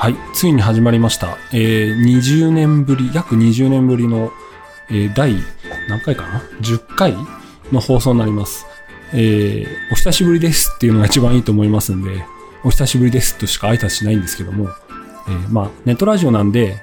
[0.00, 1.36] はい、ついに始まりました。
[1.52, 4.30] えー、20年ぶり、約20年ぶりの、
[4.90, 5.34] えー、第、
[5.88, 7.16] 何回かな ?10 回
[7.72, 8.64] の放送になります。
[9.12, 12.24] えー、お久しぶりですっていうのが一番いいと思いますんで、
[12.62, 14.68] お久しぶりですとしか挨拶しないんですけども、
[15.26, 16.80] えー、まあ、ネットラジオなんで、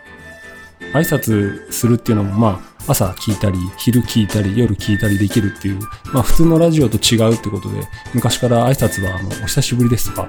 [0.91, 5.79] 挨拶するっていうのも、まあ、朝聞いたり、昼聞いたり、夜聞いたりできるっていう、
[6.13, 10.27] まあ、普通のラジオと違うってことで、昔から挨拶は、あの、お久しぶりですとか、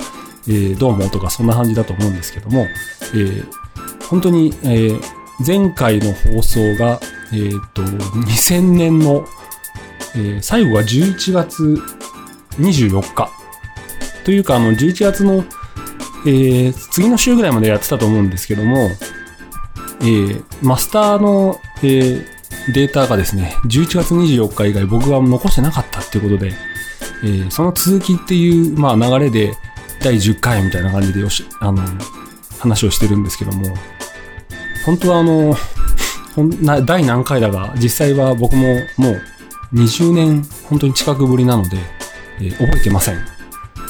[0.49, 2.67] えー、どうもとかそんな感じだと思うんですけども、
[3.15, 3.47] えー、
[4.09, 5.01] 本当に、えー、
[5.47, 7.01] 前回の放送が、
[7.33, 9.27] えっ、と、2000年の、
[10.15, 11.83] えー、最後が11月
[12.59, 13.31] 24日。
[14.25, 15.45] というか、あの、11月の、
[16.27, 18.91] えー、次の週ぐらいまでやってたと思うんですけども、
[20.01, 22.36] えー、マスターの、えー、
[22.73, 26.53] データがですね、11月24日以外僕は残してなかったっていうことで、
[27.23, 29.55] えー、その続きっていう、まあ、流れで、
[30.01, 31.83] 第10回みたいな感じでよし、あの、
[32.59, 33.75] 話をしてるんですけども、
[34.85, 35.57] 本当はあの、
[36.35, 39.23] ほんな第何回だが、実際は僕ももう
[39.75, 41.79] 20年本当に近くぶりなので、
[42.39, 43.15] えー、覚えてません。
[43.15, 43.19] え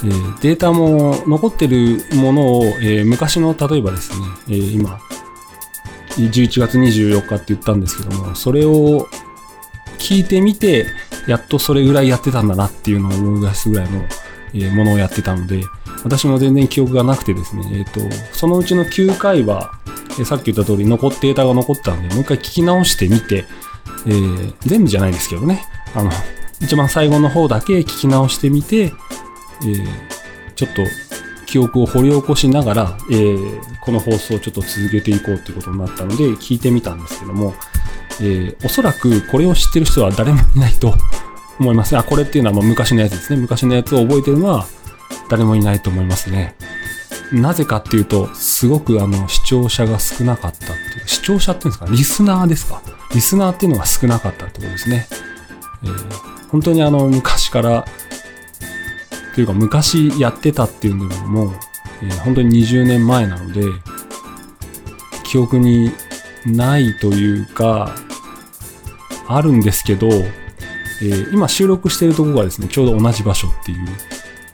[0.08, 5.00] ー、データも残ってるものを、えー、昔の例えばですね、えー、今、
[6.16, 9.08] 11月24日って言ったんですけども、それを
[9.98, 10.86] 聞いてみて、
[11.26, 14.04] やっとそれぐらいやってたんだなっていうのを思い出すぐらいの、
[14.54, 15.62] え、ものをやってたので、
[16.04, 19.72] 私も全然記憶がなくてですね、えっ、ー、と、そのうちの9回は、
[20.18, 23.44] え、さっき言った通り残ってデータが残ったんで、もう一回聞き直してみて、
[24.06, 26.10] えー、全部じゃないですけどね、あの、
[26.60, 29.86] 一番最後の方だけ聞き直してみて、えー、
[30.54, 30.82] ちょっと
[31.46, 37.54] 記憶を掘り起こしながら、えー、この放送をちょっと続けていこうっていうことになったので、聞いてみたんですけども、
[38.20, 40.94] えー、おそらくこれを知ってる人は誰もいないと
[41.58, 41.96] 思います。
[41.96, 43.38] あ、これっていうのはまあ昔のやつですね。
[43.40, 44.66] 昔のやつを覚えてるのは
[45.28, 46.54] 誰もいないと思いますね。
[47.32, 52.80] なぜかっていうと、すごくあの視聴者が少なかったっていう、視聴者っていうんですか、リスナーですか？
[53.14, 55.08] リスナーっていうのが少なかったってことですね。
[55.84, 57.84] えー、本当にあの昔から、
[59.36, 61.52] というか昔やってたっていうのも、
[62.02, 63.64] えー、本当に20年前なので、
[65.24, 65.90] 記憶に
[66.46, 67.94] ないというか、
[69.28, 73.86] あるんですけど、えー、今収録してるとこがですね、ちょうど同じ場所っていう、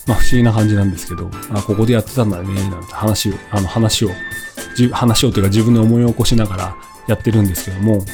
[0.08, 4.10] まあ不思議な感じなんですけど、あ、ここでやってたんだね、なんて話を、あの話を、
[4.92, 6.76] 話をというか自分で思い起こしながら
[7.06, 8.04] やってるんですけども、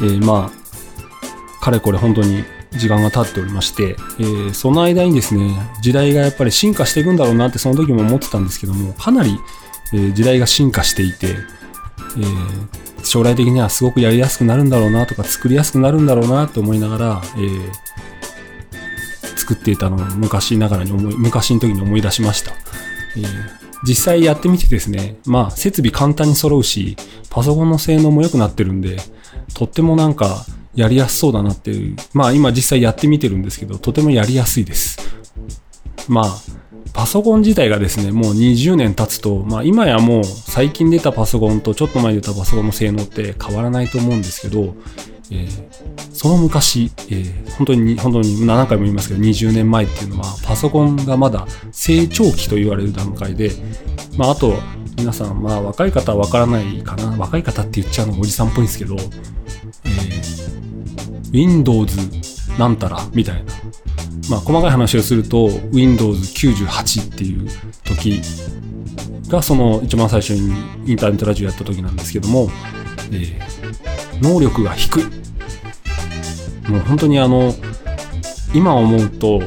[0.00, 2.44] えー、まあ、かれこれ本当に
[2.78, 9.38] 時間が経っておりまして、えー、その間にですね、時代がやっぱり進化していくんだろうなってその時も思ってたんですけども、かなり、
[9.92, 11.36] えー、時代が進化していて、
[12.16, 17.72] えー、将来的にはすごくやりやすくなるんだろうなとか作りやすくなるんだろうなと思いながら、えー、
[19.36, 22.52] 作っていたのを昔ながらに思い、昔の時に思い出しました。
[23.16, 23.26] えー、
[23.84, 26.96] 実際やってみてですね、まあ設備簡単に揃うし、
[27.30, 28.98] パソコンの性能も良くなってるんで、
[29.54, 30.44] とってもなんか
[30.78, 34.96] やりやすそうだなっていう、まあ今実際やってみてるんですけど、とてもやりやすいです。
[36.08, 36.36] まあ、
[36.94, 44.76] パソコン自体がですね、もう20年経つと、まあ今やもう最近出たパソコンとちょっと前出たパソコンの性能って変わらないと思うんですけど、
[45.32, 45.48] えー、
[46.12, 53.50] その昔、えー、本当に、本当に何回も言いますけど、20年前っていうのは、パソコンがまだ成長期と言われる段階で、
[54.16, 54.54] まああと、
[54.96, 57.16] 皆さん、まあ若い方はわからないかな。
[57.18, 60.37] 若い方って言っちゃうのおじさんっぽいんですけど、えー、
[61.32, 61.96] Windows
[62.58, 63.52] なんたらみたいな。
[64.30, 67.48] まあ細かい話をすると、Windows 98っていう
[67.84, 68.20] 時
[69.28, 70.52] がその一番最初に
[70.86, 72.48] インターネットラジオやった時なんですけども、
[73.10, 75.04] えー、能力が低い。
[76.70, 77.54] もう本当にあの、
[78.54, 79.40] 今思うと、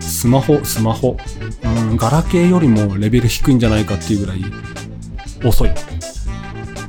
[0.00, 1.16] スマホ、スマホ、
[1.62, 4.44] うん、ガラケーよりもレベル低いんじゃないかっていうぐらい
[5.44, 5.70] 遅い。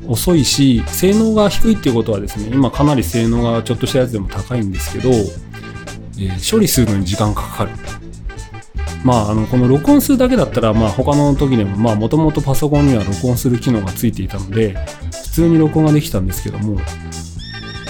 [0.08, 7.72] 遅いし、性能が低いっていうことはですね、今かなり性能がちょっとしたやつでも高いんですけど、えー、処理するのに時間かかる。
[9.04, 14.76] まあ、あの、この録音するだけだったら、まあ他の時でも、もともとパソコンには録音する機能がついていたので、
[15.12, 16.80] 普通に録音ができたんですけども、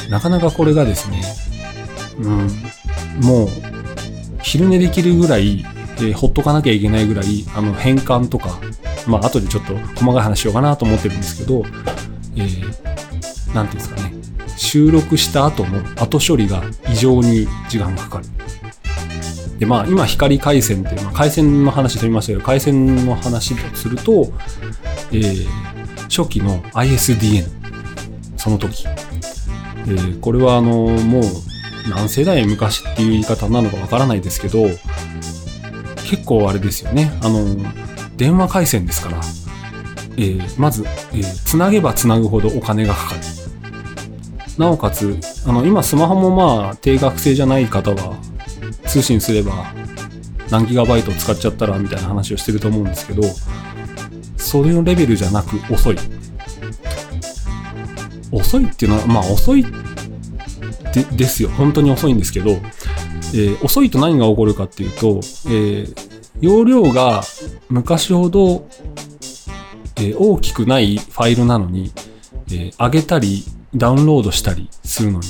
[0.10, 1.22] なかなかこれがですね、
[2.20, 3.48] うん、もう、
[4.42, 5.66] 昼寝できるぐらい、
[5.98, 8.60] えー、ほっとかなきゃいけないぐらい、あの、変換とか、
[9.08, 11.64] まあ後でちょっと細かい話しようかなと思ってるんですけど、
[12.38, 14.14] えー、ていうんですかね、
[14.58, 18.26] 収録した後の後処理が異常に時間がかかる。
[19.60, 24.32] で、まあ、今、光回線って、まあ、回線の話取りましたけど、回線の話とすると、
[25.12, 25.46] えー、
[26.04, 27.48] 初期の ISDN、
[28.38, 28.86] その時。
[28.88, 31.24] えー、これはあの、もう、
[31.90, 34.68] 何世代昔っていう言い方なのかわからないですけど、
[36.04, 37.12] 結構あれですよね。
[37.22, 37.56] あの、
[38.16, 39.22] 電話回線ですから、
[40.18, 40.84] えーまず、
[41.14, 43.20] えーつなげばつなぐほどお金がかかる。
[44.58, 48.18] なおかつ、あの、今スマホもまあ、定額制じゃない方は、
[48.88, 49.72] 通信すれば
[50.50, 53.22] 何ギガバイト使っちゃったらみたいな話をしてると思うんですけど、
[54.38, 55.98] それのレベルじゃなく遅い。
[58.32, 61.50] 遅いっていうのは、まあ遅いでですよ。
[61.50, 66.08] 本当に遅いんですけど、えー遅いと何が起こるかっていうと、えー
[66.40, 67.24] 容量が
[67.70, 68.68] 昔ほど、
[69.98, 71.92] えー大きくないファイルなのに、
[72.50, 73.44] えー上げたり
[73.76, 75.26] ダウンロードしたりするのに、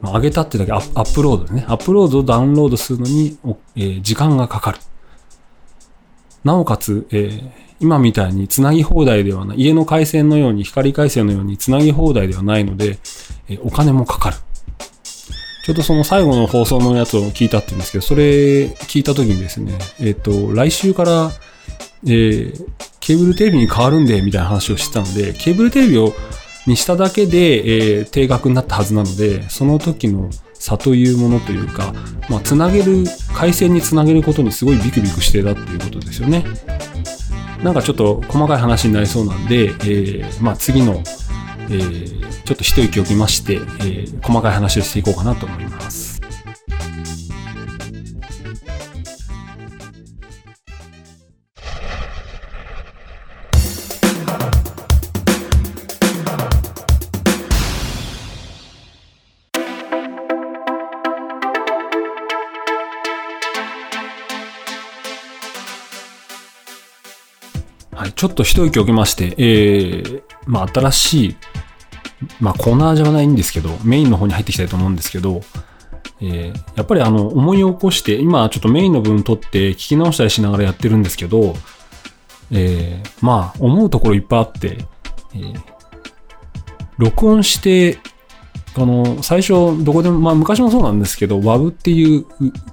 [0.00, 1.64] まあ、上げたってだけアップロードね。
[1.68, 3.38] アップロードをダウンロードするのに、
[3.76, 4.78] えー時間がかかる。
[6.44, 7.50] なおかつ、えー
[7.80, 12.98] 今みたいにつなぎ放題ではない、家の回線のように、光回線のようにつなぎ放題ではないので、
[13.48, 14.36] えーお金もかかる。
[15.64, 21.30] ちょっとその最後の放送のやつを聞いたって言うんですけど、それ聞いた時にですね、えっ、と、来週から、
[22.06, 22.52] え
[23.00, 26.14] ケーブルテレビに変わるんで、みたいな話をしてたので、ケーブルテレビを
[26.66, 31.94] にしただけで、えー定額になったはずなので、その時の差というものというか、
[32.28, 33.04] まあ、つなげる、
[33.34, 36.44] 回線につなげることにすごいビクビクしてたっていうことですよね。
[37.62, 41.02] なんかちょっと細かい話になりそうなんで、えーまあ、次の、
[41.70, 42.20] えー
[42.50, 46.09] ちょっと一息置きまして、え細かい話をしていこうかなと思います。
[68.20, 71.36] ちょっと一息置きまして、えー、まあ、新しい、
[72.38, 75.40] まあ、コーナーじゃないんですけど、メインの方に入っていきたいと思うんですけど、
[76.20, 81.54] えーやっぱりあの、思い起こして、今ちょっとメインの部分取って聞き直したりしながらやってるんですけど、
[82.50, 84.76] えーまあ、思うところいっぱいあって、
[85.34, 85.60] えー
[86.98, 88.00] 録音して、
[88.76, 92.26] あの、最初、どこでも、まあ、昔もそうなんですけど、WAV っていう、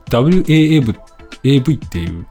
[0.10, 0.42] waav
[1.86, 2.26] っていう、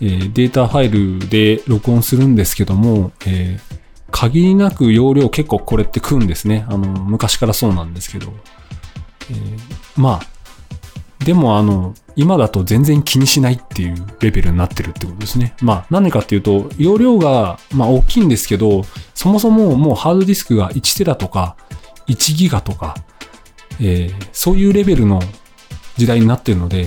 [0.00, 3.76] えーデータファイルで録音するんですけども、えー
[4.12, 6.64] 限りなく容量結構これって食うんですね。
[6.68, 8.32] あの、昔からそうなんですけど。
[9.30, 9.58] えー
[9.96, 15.54] まあ、でもあの、今だと全然気にしないっていうレベルになってるってことですね。
[15.60, 18.84] まあ、何かっていうと、容量が、まあ、大きいんですけど、
[19.14, 21.56] そもそももうハードディスクが1テラとか、
[22.06, 22.94] 1ギガとか、
[23.80, 25.20] えーそういうレベルの
[25.96, 26.86] 時代になってるので、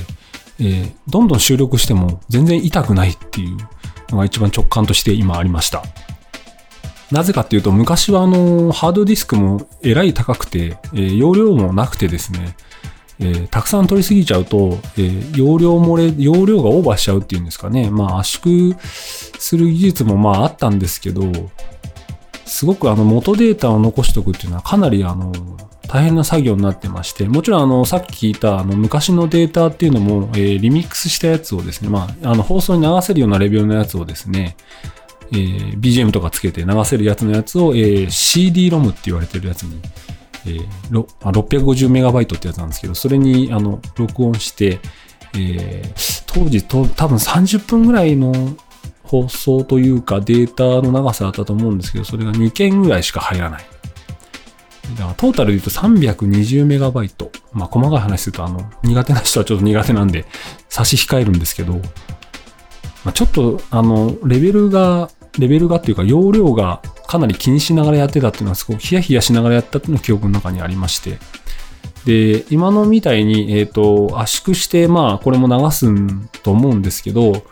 [0.60, 3.58] えーどんどん収録しても全然痛くないっていう
[4.10, 5.84] のが一番直感として今ありました。
[7.12, 12.56] なぜかっていうと、昔はあの、ハードディスクもえらい高くて、えー容量もなくてですね、
[13.20, 17.90] えーたくさん取りすぎちゃうと、えー容量漏れ、容量がオーバーしちゃうっていうんですかね。
[17.90, 21.24] まあ圧縮する技術もまああったんですけど、
[22.46, 25.32] すごくあの元データを残しておくっていうのはかなりあの、
[25.92, 34.56] 大変な作業になってまして、もちろんあの、さっき聞いたあの、昔のデータっていうのも、えーリミックスしたやつをですね、まあ、あの、放送に流せるようなレベルのやつをですね、
[35.32, 39.80] えー BGM とかつけて流せるやつのやつを、えー CD-ROM って言われてるやつに、
[40.46, 44.80] えー 650MB ってやつなんですけど、それにあの録音して、
[45.34, 48.32] えー当時と多分30分ぐらいの
[49.04, 53.66] 放送というかデータの長さだったと思うんですけど、それが2件ぐらいしか入らない。
[54.96, 57.30] だからトータルで言うと 320MB。
[57.54, 60.26] まあ細かい話するとあの苦手な人はちょっと苦手なんで
[60.70, 61.82] 差し控えるんですけど、ま
[63.08, 71.18] あ、ちょっとあのレベルがレベルがっていうか容量がかなり気にしながらやってたっていうのはすごくヒヤヒヤしながらやったっていうの記憶の中にありまして
[72.06, 75.88] で今のみたいに、えっと圧縮してまあこれも流す
[76.42, 77.44] と思うんですけど、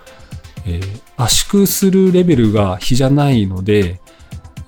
[0.66, 4.00] えー圧縮するレベルが比じゃないので、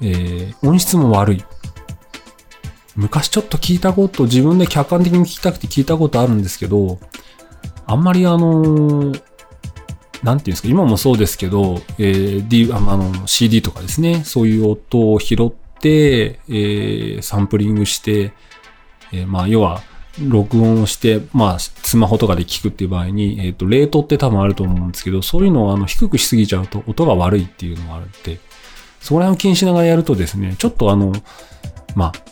[0.01, 1.45] えー音質も悪い
[2.99, 6.99] 昔ちょっと聞いたこと自分で客観的に聞きたくて聞いたことあるんですけど
[7.85, 9.13] あんまりあの
[10.21, 18.33] なんていうんですか、今もそうですけど、えー D、あの CD とかですね、そういう音を拾って、えーサンプリングして、
[19.13, 19.81] えーまあ、要は、
[20.21, 28.39] 録音をして、まあ、スマホとかで聞くっていう場合に、えっ、と、レートって多分あると思うんですけど、そういうのをあの低くしすぎちゃうと音が悪いっていうのがあるって、
[28.99, 31.13] そこら辺を気にしながらやるとですね、ちょっとあの、
[31.95, 32.28] まあ、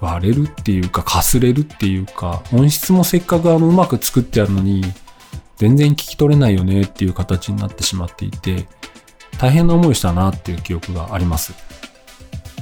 [0.00, 4.82] 割れるっていうか、かすれるっていうか、音質もせっかくあの、うまく作ってあるのに、
[5.56, 8.66] 全然聞き取れないよねっていう形になってしまっていて、
[9.38, 11.52] 大変な思いをしたなっていう記憶があります。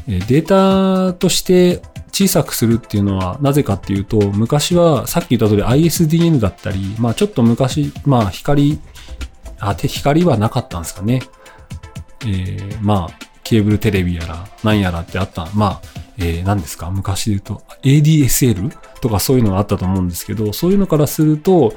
[0.06, 8.78] データとして小さくするっていうのはなぜかっていうと、昔はさっき言った通り ISDN だったり、まあちょっと昔、まあ光、
[9.58, 11.22] あ、て光はなかったんですかね。
[12.24, 16.90] ええー、まあ、ケーブルテレビやら、なんやらってあった、まあ、えー、何ですか？
[16.90, 21.74] 昔で言うと、ADSL とかそういうのがあったと思うんですけど、そういうのからすると、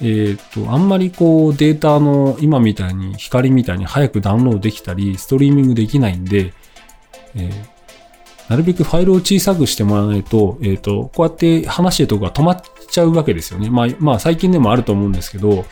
[0.00, 6.52] えっ、ー、と、あんまりこうデータの今みたいに光みたいに早くダウンロードできたり、ストリーミングできないんで、
[7.34, 13.70] えー、なるべくファイルを小さくしてもらわないと、えっ、ー、と、こうやって話してるとこが止まっちゃうわけですよね。
[13.70, 15.64] まあ、まあ、最近でもあると思うんですけど、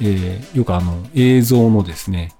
[0.00, 2.32] えー、よくあの、映像のですね、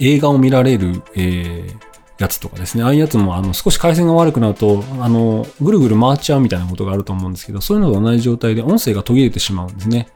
[0.00, 1.93] 映画を見られる、えー、
[2.24, 2.82] やつとかですね。
[2.82, 10.08] ああいうやつも、あの、少し回線が悪くなると、あの、ぐるぐる回っちゃうみたいなことがあると思うんですけど、そういうのと同じ状態で音声が途切れてしまうんですね。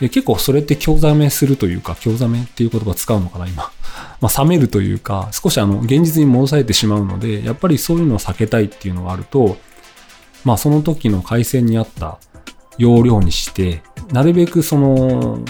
[0.00, 3.70] で結構それって興ざめするというか、興ざめっていう言葉使うのかな、今。
[4.20, 9.58] まあ、冷めるというか、少しあの、現実に戻されてしまうので、やっぱりそういうのを避けたいっていうのがあると、
[10.44, 12.18] まあ、その時の回線に合った
[12.78, 13.82] 容量にして、
[14.12, 15.40] なるべくその、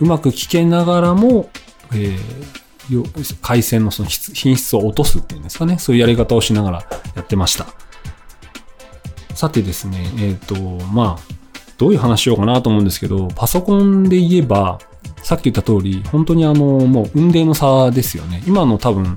[0.00, 1.50] うまく聞けながらも、
[1.92, 2.18] えー、
[3.42, 5.78] 回線のその品質を落とすっていうんですかね。
[5.78, 7.66] そういうやり方をしながらやってました。
[9.34, 11.34] さてですね、えっ、ー、と、まあ、
[11.78, 14.78] どういう話しようかなと思うんですけど、パソコンで言えば、
[15.22, 18.42] さっき言った通り、本当にあの、もう運命の差ですよね。
[18.46, 19.16] 今の多分、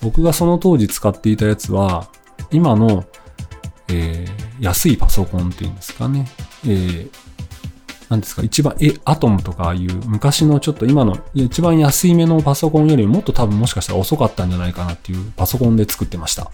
[0.00, 2.08] 僕がその当時使っていたやつは、
[2.52, 3.04] 今の、
[3.88, 6.28] えー、安いパソコンっていうんですかね。
[6.66, 7.10] えー、
[8.08, 16.50] なんですか、一番、え、アトムとかああいう昔のちょっと今の一番安いめのパソコンよりもっと多分もしかしたら遅かったんじゃないかなっていうパソコンで作ってました。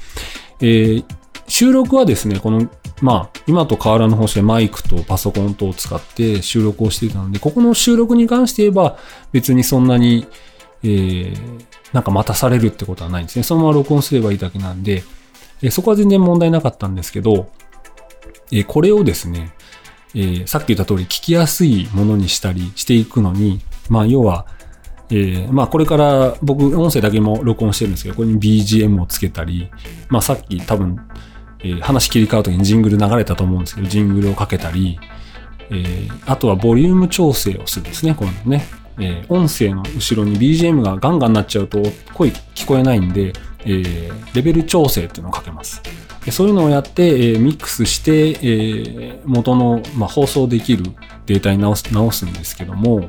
[0.60, 1.04] えー、
[1.48, 2.70] 収録はですね、この、
[3.02, 8.98] まあ、今と変わらぬ方式でマイクとパソコンとを使って収録をしていたので、ここの収録に関して言えば、
[9.32, 10.28] 別にそんなに、
[10.84, 13.42] えー、なんか待たされるってことはないんですね。
[13.42, 15.02] そのまま録音すればいいだけなんで、
[15.62, 17.50] えー、そこは全然問題なかったんですけど、
[18.52, 19.52] えー、これをですね、
[20.14, 24.46] えー、さっき言った通り聞きやすいものにしたりしていくのに、まあ、要は、
[25.10, 29.70] えー、まあこれから僕音声だけも録音してるんですけど、これに BGM をつけたり、
[30.08, 30.98] まあさっき多分
[31.62, 34.98] えー、話切り替わるときにジングル流れたと思うんですけど、ジングルをかけたり、
[35.70, 38.64] えー、あとはボリューム調整をするんですね、このね。
[38.98, 43.32] え、音声の後ろに BGM がガンガンなっちゃうと声聞こえないんで、
[43.64, 45.82] えー、レベル調整っていうのをかけます。
[46.30, 50.84] そういうのをやって、えー、ミックスして、えー、元の、まあ、放送できる
[51.26, 53.08] データに直す直すんですけども、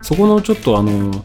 [0.00, 1.24] そこのちょっとあの、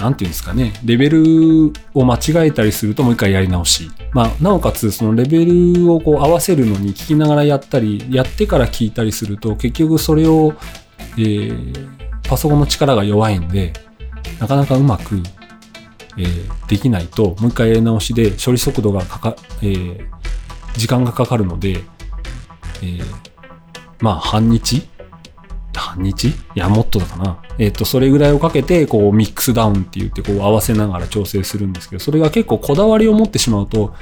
[0.00, 3.90] なんていうんですかね、レベルを間違えたりするともう一回やり直し。
[4.12, 10.54] まあ、なおかつ、そのレベルをこう合わせるのに聞きながらやったり、やってから聞いたりすると、結局それを、
[11.18, 11.88] えー、
[12.28, 13.74] パソコンの力が弱いんで、
[14.38, 15.22] なかなかうまく、
[16.16, 20.06] えー、できないと、もう一回やり直しで処理速度がかか、えー、
[20.76, 21.82] 時間がかかるので、
[22.82, 23.04] えー、
[24.00, 24.88] まあ、半日？
[25.74, 26.28] 半日？
[26.28, 27.42] いや、もっとだかな。
[27.58, 33.94] えっ、と、それぐらいをかけて、こう、ミックスダウンって言って、こう、合わせながら調整するんですけど、それが結構こだわりを持ってしまうと、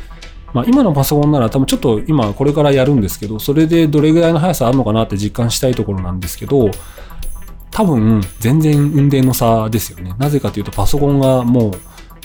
[0.54, 6.70] まあ、今のパソコンなら多分ちょっと今これからやるんですけど、それでどれぐらいの速さあるのかなって実感したいところなんですけど、
[7.70, 10.14] 多分全然運転の差ですよね。
[10.18, 11.72] なぜかというとパソコンがもう、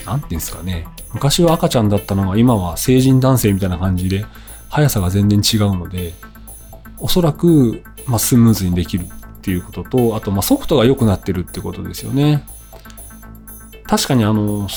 [0.05, 0.87] なんていうんですかね。
[1.13, 4.25] 昔は赤ちゃんだったのが今は成人男性みたいな感じで、
[4.69, 6.13] 速さが全然違うので、
[6.97, 12.45] おそらく、ま、スムーズにできるっていうことと、あと、まソフトが良くなってるってことですよね。
[13.85, 14.67] 確かにあの、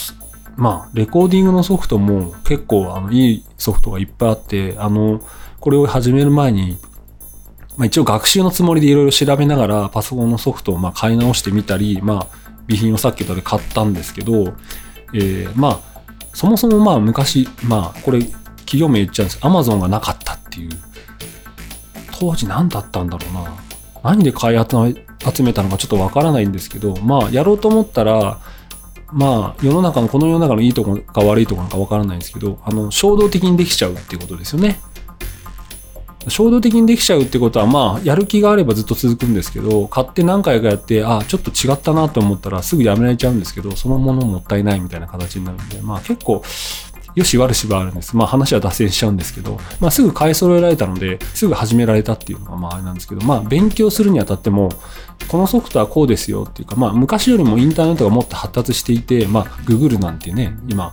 [0.57, 5.23] まあ、レコーディングのソフトも結構あのいいソフトがいっぱいあって、あの、
[5.61, 6.79] これを始める前に、
[7.77, 12.27] まあ、一応学習のつもりでいろいろ調べながらパソコンのソフトをま買い直してみたり、まあ、
[12.69, 14.55] 備品をさっき言ったで買ったんですけど、
[15.13, 15.81] えー、まあ、
[16.33, 20.71] そもそもまあ昔、まあ、これ企業名言っちゃうんですアマゾンがなかったっていう、
[22.19, 23.67] 当時何だったんだろうな。
[24.03, 28.39] 何で買い集めたのかちょっとわからないんですけど、まあ、やろうと思ったら、
[29.13, 34.79] まあ、世の中の、この世の中のいいとこか悪いところかわからないんですけど、あの、衝動的にできちゃうっていうことですよね。
[36.29, 46.43] 衝動的にできちゃうってことは、まあ、やる気があればずっと続くんですけど、買って何回かやって、あ、ちょっと違ったなと思ったらすぐやめられちゃうんですけど、そのものもったいないみたいな形になるんで、まあ結構、
[47.15, 48.15] よし悪しはあるんです。
[48.15, 54.71] まあ話は脱線しちゃうんですけど、まあすぐ買い揃えられたので、すぐ始められたっていうのがまああれなんですけど、まあ勉強するにあたっても、
[55.29, 60.93] このソフトはこうですよっていうか、まあ昔よりもインターネットがもっと発達していて、まあ Google なんてね、今、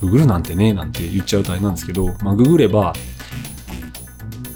[0.00, 2.92] Google なんてね、なんて言っちゃうとあれなんですけど、まあググれば、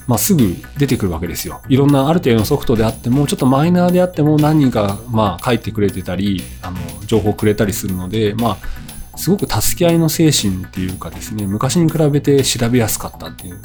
[0.06, 1.62] まあ、すぐ出てくるわけですよ。
[1.68, 8.84] いろんなある程度のソフトであっても、ちょっとマイナーであっても何人か、まあ、書いてくれてたり、あの、情報くれたりするので、まあ、
[9.16, 13.58] すごく助け合いの精神っていうかですね、昔に比べて調べやすかったっていう。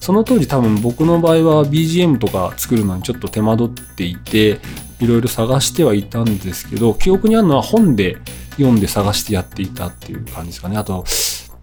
[0.00, 4.60] その当時多分僕の場合は BGM とか作るのにちょっと手間取っていて、
[5.00, 8.18] いろいろ探してはいたんですけど、記憶にあるのは本で
[8.52, 10.76] 読んで探してやっていたっていう感じですかね。
[10.76, 11.04] あと、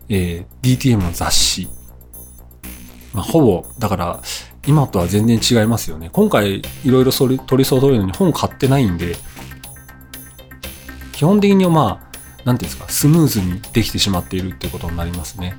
[0.10, 1.70] えー、DTM の雑誌。
[3.14, 4.22] まあ、ほぼ、だから、
[4.68, 6.10] 今とは全然違いますよね。
[6.12, 9.16] 今回、いろいろ取り揃えるのに本買ってないんで、
[11.12, 12.10] 基本的にはまあ、
[12.46, 15.58] なんていうんですか、スムーズにできてしまっているっていうことになりますね。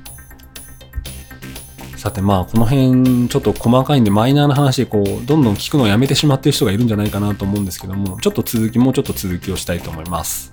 [2.01, 10.50] さてまあこの辺ちょっと細かいんでマイナーな話でこうどんどん聞くのをやめてしまっている人がいるんじゃないかなと思うんですけどもちょっと続きもうちょっと続きをしたいと思います。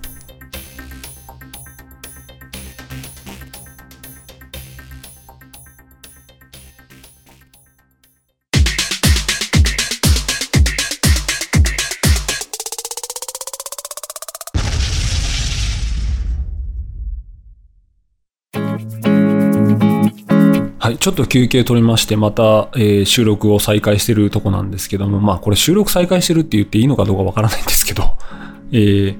[21.09, 28.03] ちょっと休憩取りまして、また、えー、収録を再開してるとこなんですけども、まあこれ収録再開してるって言っていいのかどうかわからないんですけど、
[28.71, 29.15] えー、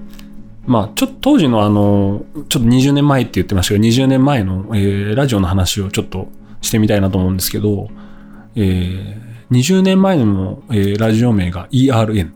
[0.67, 6.27] まあちょっと当時のあの、ちょっと20年前って言ってましたけど、20年前の、えー、ラジオの話をちょっと
[6.61, 7.89] してみたいなと思うんですけど、
[8.55, 12.29] えー、20年前の、えー、ラジオ名が ERN。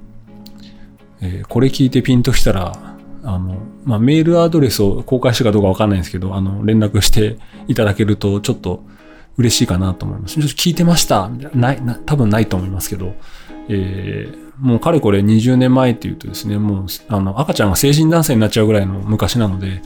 [1.22, 2.72] えー、これ聞いてピンときたら、
[3.24, 8.84] あの、まあ、メールアドレスを公開したかどうかわかんないんですけど、あの、連絡していただけると、ちょっと、
[9.38, 10.36] 嬉しいかなと思います。
[10.36, 13.16] ちょっと聞いてましたない、な、多分ないと思いますけど、
[13.70, 19.82] えー、もうかれこれ20年前っていうとですね、もう、あの、赤ちゃんが成人男性になっちゃうぐらいの昔なので、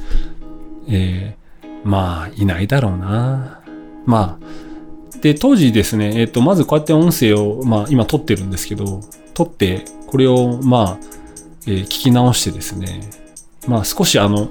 [0.89, 3.61] えー、まあ、いないだろうな。
[4.05, 9.01] まあ、で、当時ですね、えっ、ー、と、まずこうやって音声を、まあ、今撮ってるんですけど、
[9.33, 11.17] 撮って、これを、まあ、
[11.65, 13.09] えー、聞き直してですね、
[13.67, 14.49] まあ、少しあの、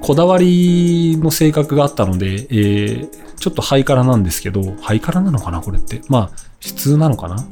[0.00, 6.00] こだわりの性格があったので、えー、ちょっとハイカラなんですけど、ハイカラなのかなこれって。
[6.08, 7.44] まあ、普通なのかな？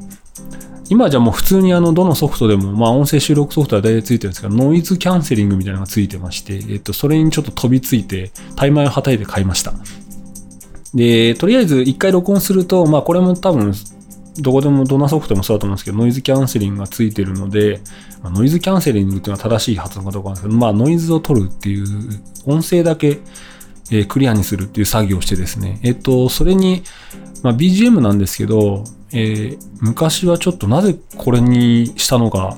[0.89, 9.75] 今じゃもう普通にあの、どのソフトでも、まあ音声収録ソフトは大体ついてるんですが、ノイズキャンセリングみたいなのがついてまして、えっと、それにちょっと飛びついて、タイマーをはたいて買いました。
[10.95, 13.75] で、とりあえず一回録音すると、まあこれも多分
[14.39, 17.81] どこでも、どんなソフトでもそうだと思うんですけど、ノイズキャンセリングがついてるので、
[18.23, 21.87] まあ、ノイズキャンセリングっていうのは正しい発音かどうかなんですけど、まあ、ノイズを取るっていう、
[22.47, 23.19] 音声だけ、
[23.91, 26.83] えー、クリアにするっていう作業をしてですね、えっ、と、それに、
[27.43, 32.57] まあ、BGM なんですけど、えー、昔はちょっとなぜこれにしたのか、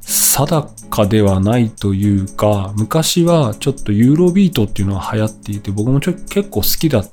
[0.00, 7.04] 定かではないというか、昔はちょっとユーロビートっていうのが流行っていて、僕もちょ結構好きだ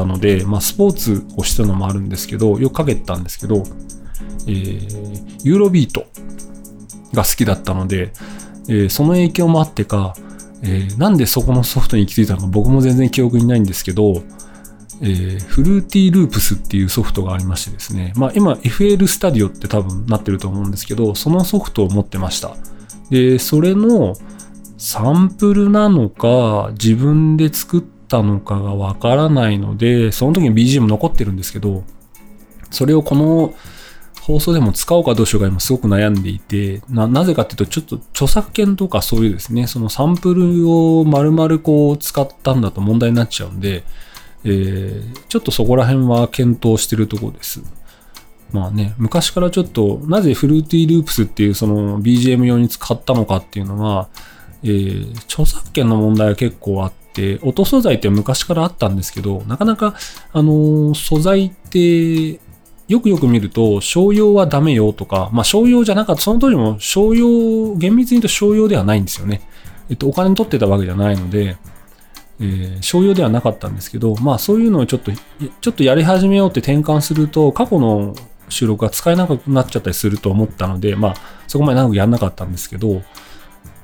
[0.00, 3.62] ったので、まあ、スポーツをしたのもあるんですけど、よくかけてたんですけど、
[4.46, 6.06] えー、ユーロビート
[7.12, 8.12] が好きだったので、
[8.68, 10.14] えー、その影響もあってか、
[10.62, 14.22] えー、なんでそこのソフトに行き着いたのか僕も全然記憶にないんですけど、
[15.02, 22.54] えー、フルーティーループスっていうソフトがありましてですね、まあ今 FL スタディオって多分なってると思うんですけど、そのソフトを持ってました。
[23.10, 24.14] で、それの
[24.76, 31.84] サンプルなのか、自分で作ったたのかがわからないので、その時に BGM 残ってるんですけど、
[32.70, 33.54] それをこの
[34.20, 43.84] 放送でも使おうかどうしようか今すごく悩んでいて、な、なぜかっていうと、ちょっと著作権とかそういうですね、そのサンプルを丸々こう使ったんだと問題になっちゃうんで、
[44.44, 47.62] えー、ちょっとそこら辺は検討してるとこです。
[48.52, 54.08] まあね、昔からちょっと、なぜフルーティーループスっていうその BGM 用に使ったのかっていうのは、
[54.62, 56.92] えー、著作権の問題は結構あっ、
[57.42, 59.94] 音素材って昔からあったんですけど、なかなか、
[60.32, 62.40] あの、素材って、
[62.88, 69.42] よくよく見ると、商用はダメよとか、まあ商用じゃなかった、その当時も商用、厳密に言うと商用ではないんですよね。
[69.88, 71.56] えっと、お金取ってたわけじゃないので、
[72.40, 78.14] えー、商用ではなかったんですけど、まあそういうのをちょっと、ちょっとやり始めようって転換すると、過去の
[78.48, 81.14] 収録が使えなくなっちゃったりすると思ったので、まあ
[81.46, 83.02] そこまで長くやんなかったんですけど、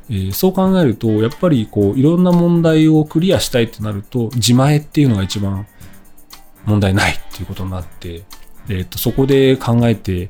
[0.09, 5.67] えー、そう考えると、やっぱりこう、いろんな問題をクリアしたいってなると、自前っていうのが一番
[6.65, 8.23] 問題ないっていうことになって、
[8.69, 10.29] えっ、と、そこで考えて、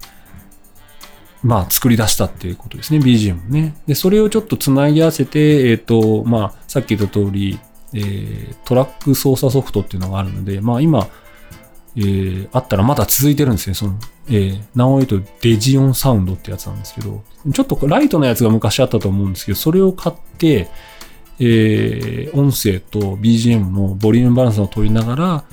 [1.43, 3.77] まあ、作り出したっていうことですね、BGM ね。
[3.87, 7.59] で、それをちょっとつなぎ合わせて、えっ、と、まあ、さっき言った通り、
[7.93, 11.09] えー、トラック操作ソフトっていうのがあるので、まあ、今、
[11.97, 13.75] えー、あったらまだ続いてるんですね。
[13.75, 20.69] その、えー、名を言うとデジオンサウンドってやつなんですけど、ちょっとライトなやつが昔あったと思うんですけど、それを買って、
[21.39, 25.45] えー、音声と BGM のボリュームバランスを取りながら、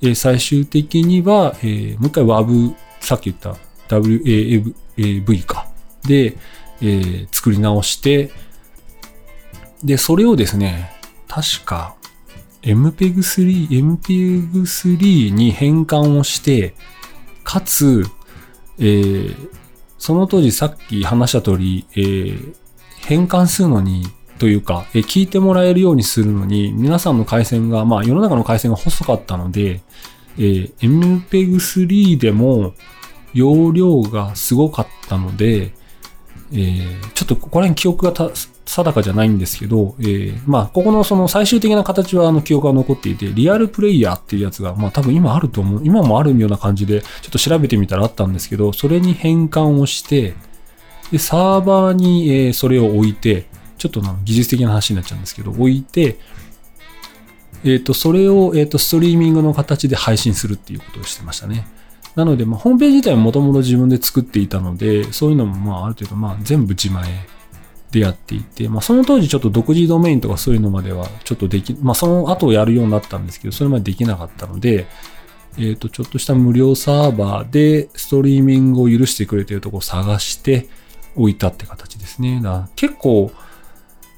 [0.00, 3.56] え最終的には、えもう一回 WAV、さっき言った
[3.88, 5.66] WAV か。
[6.06, 6.36] で、
[6.80, 8.30] えー、作り直して、
[9.82, 10.92] で、それをですね、
[11.28, 11.96] 確か
[12.62, 16.74] MPEG3、MPEG3 に変換をして、
[17.44, 18.04] かつ、
[18.78, 19.50] えー、
[19.98, 22.54] その当時さっき話した通り、えー、
[23.06, 24.04] 変換するのに
[24.38, 29.80] というか、え聞いてもらえるようにするのに、皆さんの回線が、まあ世の中の回線が細かったので、
[30.38, 32.74] えー、MPEG3 でも
[33.34, 35.72] 容量がすごかったので、
[36.52, 38.30] えー、ちょっとここら辺記憶が
[38.64, 50.34] 定かじゃないんですけど、えー、まあ、ここのその最終的な形はあの記憶が残っていて、リアルプレイヤーっていうやつが、まあ多分今あると思う、今もあるような感じで、ちょっと調べてみたらあったんですけど、それに変換をして、
[51.10, 53.46] で、サーバーに、え、それを置いて、
[53.78, 56.18] ちょっと技術的な話になっちゃうんですけど、置いて、
[57.64, 61.66] えっ、と、それを、えっ、と、ストリーミングの形で配信するっていうことをしてましたね。
[62.18, 67.04] なので、まあ、ホームページ自体ももともと自分で作っていたので、そういうのも、まあ、ある程度、まあ、全部自前
[67.92, 74.88] でやっていて、まあ、その当時ちょっと独自ドメインとかそういうのまではちょっとでき、まあ、その後をやるようになったんですけど、それまでできなかったので、
[75.58, 80.68] えっ、ー、と、ちょっとした無料サーバーでストリーミングを許してくれてるとこを探して
[81.14, 82.40] 置いたって形ですね。
[82.42, 83.30] だ結構、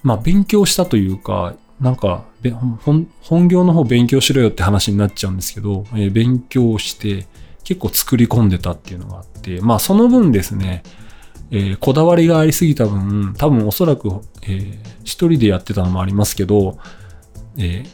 [0.03, 2.25] まあ勉強したというか、なんか
[2.81, 7.27] 本、本業の方勉強しろよって話になっちゃうんですけど、えー、勉強して
[7.71, 10.83] 結構作り込んでたっていうのがあって、まあその分ですね、
[11.53, 14.09] えー、こだわりがありすぎた分、多分おそらく、
[14.43, 16.79] えー、一人でやってたのもありますけど、
[17.57, 17.89] えー、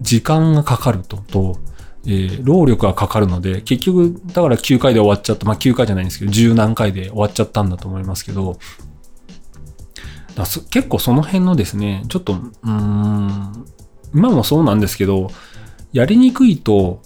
[0.00, 1.60] 時間がかかると、と、
[2.06, 5.46] えー、労力がかかるので、結局、だから9回で終わっちゃった。
[5.46, 8.58] まあ9回じゃないんですけど、10何回で終わっちゃったんだと思いますけど、
[10.70, 13.66] 結構その辺のですね、ちょっと、うーん、
[14.12, 15.30] 今もそうなんですけど、
[15.92, 17.02] やりにくいと、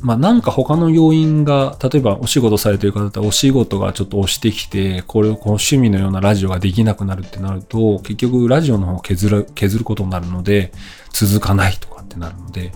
[0.00, 10.72] まあなんか他の要因が、例えばお仕事されてる方だったらお仕事がちょっと押してきて、これをこの趣味のようなラジオができなくなるってなると、結局ラジオの方を削る、削ることになるので、
[11.12, 12.72] 続かないとかってなるので、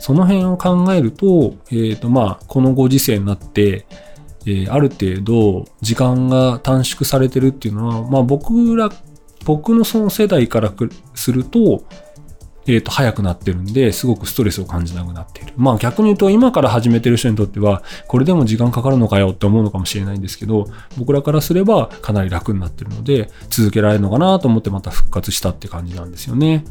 [0.00, 3.86] その辺を考えると、えっ、とまあ、このご時世になって、
[4.46, 8.90] えー、ある程度時間が短縮されてるっていうのは、まあ僕ら、
[9.44, 10.72] 僕のその世代から
[11.14, 11.84] すると、
[12.66, 15.52] えっ、ー、と、早くなってるんで、すごくストレスを感じなくなっている。
[15.56, 26.64] まあ逆に言うと、今から始めてる人にとっては、これでも時間かかるのかよって思うのかもしれないんですけど、僕らからすればかなり楽になってるので、続けられるのかなと思ってまた復活したって感じなんですよね。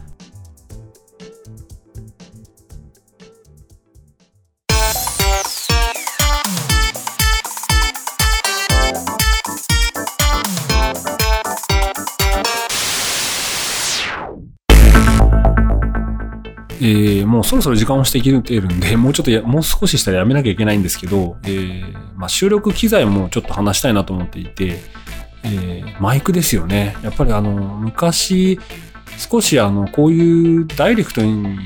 [16.86, 24.78] えー、もうそろそろ時間をしてきてるんで、もうちょっとや、もう少ししたらやめなきゃいけないんですけど、えー、まあ、収録機材もちょっと話したいなと思っていて、
[25.44, 26.96] えー、マイクですよね。
[27.02, 28.60] やっぱりあの、昔、
[29.18, 31.58] 少しあの、こういうダイレクトに、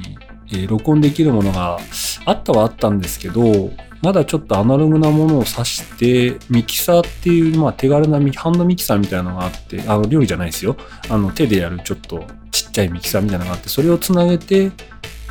[0.54, 1.80] え、録音できるものが
[2.26, 10.78] あったはあったんですけど、まだちょっとアナログなものを挿して、ミキサーっていう、まあ手軽なハンドミキサーみたいなのがあって、あの、料理じゃないですよ。
[11.10, 14.72] あの、手でやるちょっとちっちゃいミキサーみたいなのがあって、それをつなげて、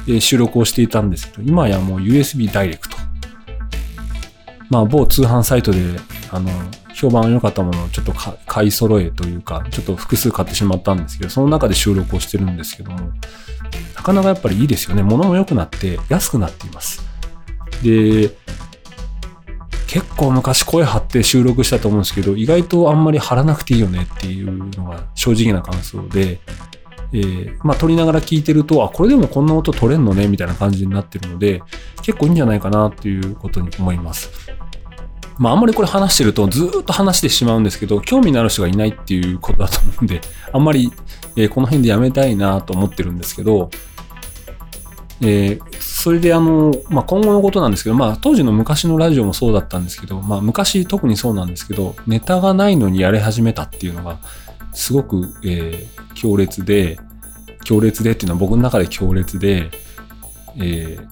[0.07, 2.97] え収録をしていたんですけど、今やもう USB ダイレクト。
[4.71, 5.79] まあ、某通販サイトで、
[6.31, 6.51] あの、
[6.95, 13.13] 評判良かったものをちょっと買い揃えというか、ちょっと複数買ってしまったんですけど、その中で収録をしてるんですけども、
[13.95, 15.03] なかなかやっぱりいいですよね。
[15.03, 17.03] 物も良くなって安くなっています。
[17.83, 18.31] で、
[19.87, 26.41] 結構昔声張って収録したと思うんですけど、意外とあんまり張らなくていいよねっていうのが正直な感想で、
[27.13, 31.63] えー、まあ撮りながら聞いてると、あ、これでもこんな音取れんのねみたいな感じになってるので、
[32.03, 34.31] 結構いいんじゃないかなっていうことに思います。
[35.39, 40.21] まああんまりこれ話してるとずっと話してしまうんですけど、興味のある人がいないっていうことだと思うんで、
[40.53, 40.93] あんまり、
[41.37, 43.71] えー、この辺でやめたいなと思ってるんですけど、
[45.21, 54.21] えー、それであの、まあ、今後のことなんですけど、まあ、当時の昔のラジオもそうだったんですけど、まあ、昔特にそうなんですけど、ネタがないのにやり始めたっていうのが、
[54.79, 57.01] すごく、えー、強烈で、
[57.65, 59.71] 強烈でっていうのは僕の中で強烈で、
[60.57, 61.09] えー、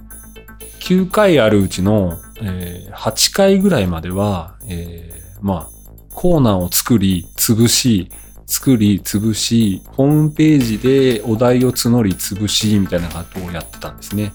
[0.79, 8.09] 9回あるうちの、えー、8回ぐらいまでは、えー、まあ、コーナーを作り、潰し、
[8.46, 14.33] 作り、潰し、ホームページでお題を募り、潰し、みたいなことをやってたんですね。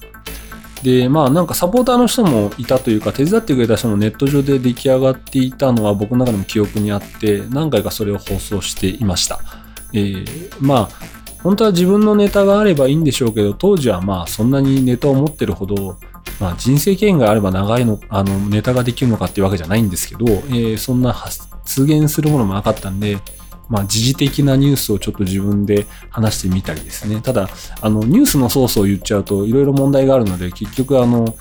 [0.82, 9.40] で、まあなんかサポーターの人もいたというか、手伝ってくれた人もネット上で出来上がっていたのは僕の中でも記憶にあって、何回かそれを放送していました。
[9.92, 10.88] えー、まあ、
[11.42, 15.96] 本当は自分のネタがあればいいんでしょうけど、当時はまあそんなにネタを持ってるほど、
[16.40, 21.48] まあ人生経験があれば長いの、あの、ネタができるのかっていうわけじゃないんですけど、えー、そんな発
[21.84, 23.18] 言するものもなかったんで、
[23.72, 27.22] まあ、時事的なニュースをちょっと自分で話してみたりですね。
[27.22, 27.48] ただ、
[27.80, 31.34] あの、ニュースのソースを言っちゃうと、いろいろ問題があるので、結局、あの、なんてい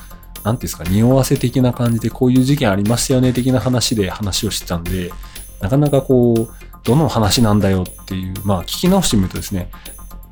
[0.45, 5.11] うんですか、匂わせ的な感じで、こういう事件ありましたよね、的な話で話をしてたんで、
[5.59, 6.49] なかなかこう、
[6.85, 9.69] どの話なんだよっていう、まあ聞き直してみるとですね、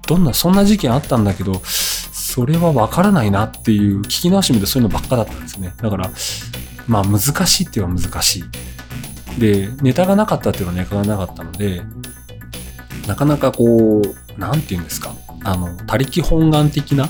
[0.07, 5.73] どんな、そんな事件あったんだけど、それはわからないなっていう、聞き直してみるとそういうのばっかだったんですね。
[5.81, 6.09] だから、
[6.88, 8.43] まあ難しいっていうのは難しい。
[9.37, 11.81] で、ネタがなかったっていうのはネタがなかったので、
[13.07, 15.13] なかなかこう、なんて言うんですか、
[15.43, 17.09] あの、他力本願的な、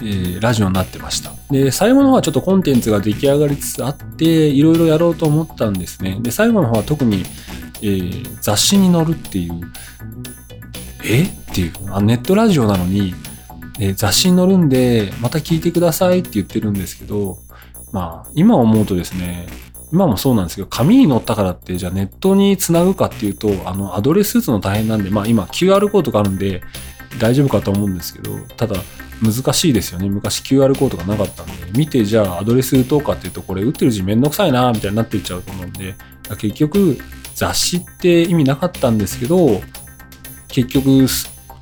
[0.00, 1.32] えー、ラジオになってました。
[1.50, 6.18] で、最後の方はちょっとコンテンツが出来上がりつつあって、いろいろやろうと思ったんですね。
[6.20, 7.24] で、最後の方は特に、
[7.82, 9.60] えー、雑誌に載るっていう、
[11.04, 11.22] え？
[11.22, 13.14] っていうあ、ネットラジオなのに、
[13.78, 17.38] えー、雑誌に載るんで、また聞いてくださいって言ってるんですけど、
[17.92, 19.46] まあ、今思うとですね、
[19.92, 26.62] 今もそうなんですけど、紙に載ったからって、じゃあネットにつなぐかっていうと、あの、アドレス打つの大変なんで、まあ今 QR コードがあるんで、
[27.18, 28.76] 大丈夫かと思うんですけど、ただ、
[29.22, 30.08] 難しいですよね。
[30.08, 35.94] 昔 QR コードがなかったんで、見てじゃあアドレス打とうかっていうと、これ打ってる字めんどくさいなみたいになっていっちゃうと思うんで、
[36.38, 36.98] 結局、
[37.34, 39.60] 雑誌って意味なかったんですけど、
[40.48, 41.06] 結局、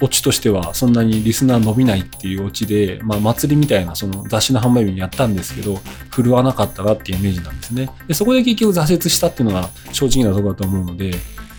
[0.00, 5.80] オチとしてはそんなにリスナー伸びないっていうオチで、まあ祭りみたいなその雑誌の販売日にやったんですけど、
[6.10, 7.90] 振るわなかったなっていうイメージなんですね。
[8.06, 11.12] で、そこで結局挫折したっていうのが正直なところだと思うので、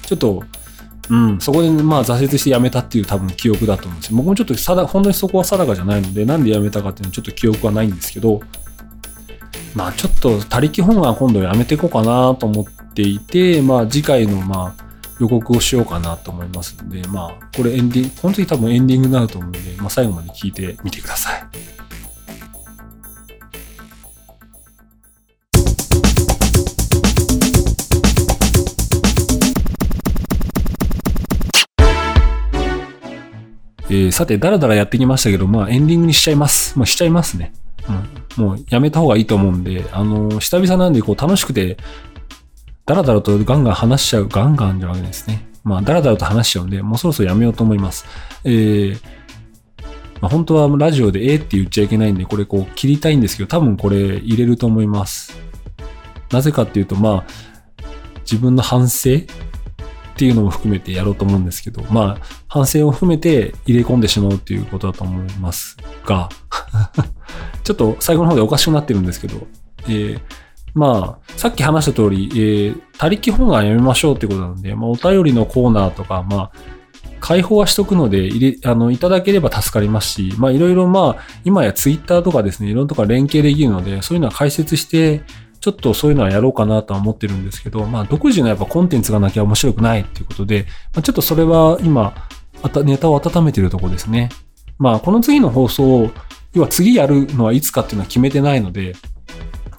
[0.05, 0.43] ちょっと、
[1.09, 4.17] うん、そこでまあ挫折して辞めたっていう多分記憶だと思うんですよ。
[4.17, 8.41] 僕もちょっと定本当にそこは定かじゃないので、なんで辞めたかっていうのはちょっと記憶はないんですけど、
[9.75, 14.88] まあちょっと他力本願今度やめていこうかなと思っていて、まあ次回のまあ
[15.19, 21.43] 予告をしようかなと思いますので、まあ、これエンディング、本当に多分エンディングになると思うので、まあ、最後まで聞いてみてください。
[33.91, 36.77] えー、さて、だらだらやってきましたけど、まあ、エンディングにしちゃいます。
[36.77, 37.51] まあ、しちゃいますね。
[38.37, 38.45] うん。
[38.45, 41.77] もう、やめた方がいいと思うんで、あのー、久々なんで、こう、楽しくて、
[42.89, 45.45] だらだらとガンガン話しちゃう、ガンガンじゃわけですね。
[45.63, 48.03] まあ、だらだらと話しちゃうんで、もうそろそろやめようと思います。
[48.43, 48.99] えー、
[50.21, 55.39] まあ、本当はラジオでえーって言っちゃいけないんで、これこう切りたいんですけど、多分これ入れると思います。
[56.31, 57.83] なぜかっていうと、まあ、
[58.21, 59.21] 自分の反省っ
[60.15, 66.27] ていうのも含めてやろうと思うんですけど、まあ、反省を含めて入れ込んでしまうっていうことだと思いますが、
[67.63, 69.45] ちょっと最後の方でおかしくなってるんですけど、
[69.83, 70.21] えー
[70.73, 76.51] まあ、さっき話した通り、えー、他力本願やめましょうってことなので、まあ、お便りのコーナーとか、まあ、
[77.19, 85.21] 開放はしとくので、入れ、あの、いただければ助かりますし、まあ、いろいろまあ、今やツイッターとかですね、いろんなとこ連携できるので、そういうのは解説して、
[85.59, 92.13] ちょっとそういうのはやろうかなとは思ってるんですけど、まあ、独自のやっぱコンテンツがなきゃ面白くないっていうことで、まあ、ちょっとそれは今、
[92.61, 94.29] あた、ネタを温めてるとこですね。
[94.77, 96.09] まあ、この次の放送、
[96.53, 98.95] 要は次やるのはいつかっていうのは決めてないので、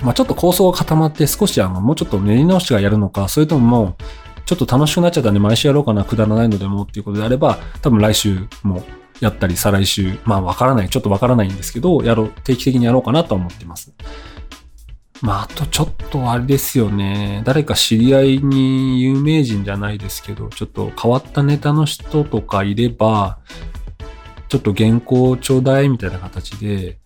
[0.02, 4.02] まあ、ちょっと構想が固まって少しあの、もうちょっと練り直しがやるのか、それとももう、
[4.46, 8.82] ちょっと楽しくなっちゃったんで毎週やろうかな、くだらないのでもっていうことであれば、多分来週も
[9.20, 13.92] やったり、再来週、まあわからない、ちょっとわからないんですけど、やろう、定期的にやろうかなと思ってます。
[15.22, 17.42] まあ、あとちょっとあれですよね。
[17.44, 23.38] 誰か知り合いに有名人じゃないですけど、ちょっと変わったネタの人とかいれば、
[24.48, 26.98] ちょっと原稿ちょうだいみたいな形で、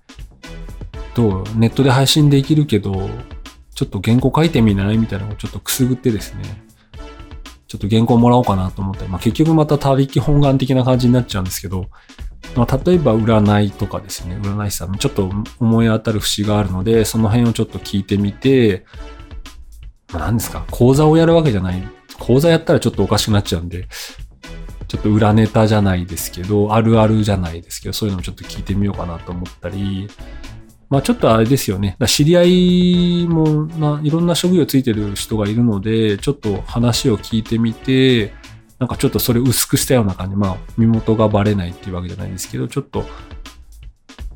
[1.14, 3.08] と、ネットで配信できるけど、
[3.74, 4.98] ちょっと原稿書いてみない？
[4.98, 6.64] みたいなのをちょっとくすぐってですね、
[7.66, 11.86] ちょっと原稿もらおうかなと思って、まあ結局また他力本願的な感じになっちゃうんですけど、
[12.54, 18.84] まあ例えば占いとかですね、占い師さんにちょっと思い当たる節があるので、その辺をちょっと聞いてみて、
[20.12, 21.82] まあ何ですか、講座をやるわけじゃない。
[22.20, 23.88] 講座やったらちょっとおかしくなっちゃうんで、
[24.86, 30.08] ちょっと裏ネタじゃないですけど、あるあるじゃないですけど、そういうのもちょっと聞いてみようかなと思ったり、
[30.90, 31.96] まあちょっとあれですよね。
[32.06, 38.32] 知り合いもないろんな職業ついてる人がいるので、ちょっと話を聞いてみて、
[38.78, 40.36] なんかちょっとそれ薄くしたような感じ。
[40.36, 43.00] まあ身元がバレないっていうわけじゃないですけど、ちょっと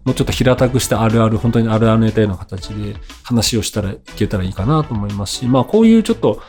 [0.05, 6.43] もうちょっと平たくしたあるある、本当にあるあるネタような形で話をしたらいけたらいいかなと思いますし、まあこういうちょっと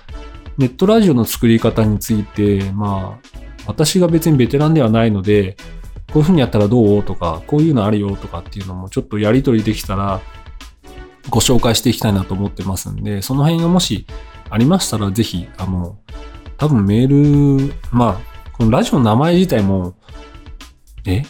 [0.58, 3.30] ネットラジオの作り方について、まあ
[3.68, 5.58] 私が別にベテランではないので、
[6.12, 10.22] こういう風にやったらどうとか、こういうのあるよとかっていうのもちょっとやり取りできたら、
[11.30, 14.08] ご紹介していきたいなと思ってますんで、その辺がもし
[14.50, 15.98] ありましたら、ぜひ、あの、
[16.58, 19.96] 多分メール、まあ、このラジオの名前自体も、
[21.06, 21.24] え？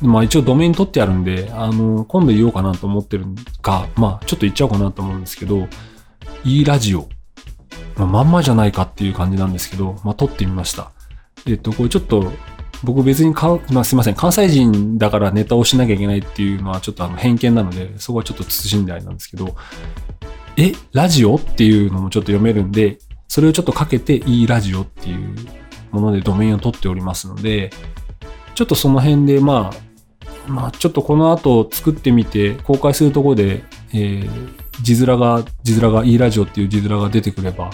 [0.00, 3.26] まあ一応ドメイン取ってあるんで、あの、今度言おうかなと思ってる
[3.60, 5.68] か、まあちょっと言っちゃおうかなと思うんですけど、
[6.44, 7.08] いいラジオ。
[7.96, 10.90] まあ、まんまじゃないかっていう感じなんですけど、まあ撮ってみました。
[11.46, 12.32] えっと、これちょっと
[12.82, 14.14] 僕別にか、まあ、すいません。
[14.14, 19.54] 関西人だからネタをしなきゃいけないっていうのはちょっとあの偏見なので、そこはちょっと慎んであれなんですけど、
[20.56, 25.34] え、ラジオっていうのもちょっと読めるんで、それをちょっとかけていいラジオっていう
[25.90, 27.70] ものでドメインを取っておりますので、
[28.54, 33.62] ちょっとその辺で、まあ、まあ、ちょっとこの後作ってみて、公開するところで、
[33.94, 34.28] えー、
[34.82, 37.70] 字面が、字面が E ラジオっていう字面が出てくれば、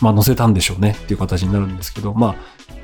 [0.00, 2.34] まあ載せたんでしょうねっていう形になるんですけど、まあ、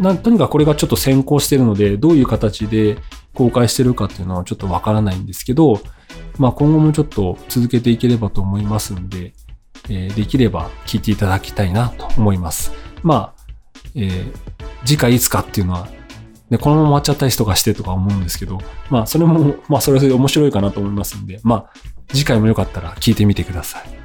[0.01, 2.97] なとにかくこれがちょっと先行してるので、どういう形で
[3.35, 5.81] 公開してるかっていうのはちょっとわからないんですけど、
[6.39, 9.35] まあ今後もちょっと続けていければと思いますんで、
[9.89, 12.73] えー、できれば聞いていただきたいなと思います。
[13.03, 13.43] まあ、
[13.95, 14.33] えー、
[14.85, 15.89] 次回いつかっていうのは、
[16.49, 18.59] ね、このまま終わっちゃったりとかしてとか思うんですけど、
[18.89, 21.73] まあそれも、まあそれで面白いかなと思いますんで、まあ
[22.13, 24.00] 次回もよかったら聞いてみてください。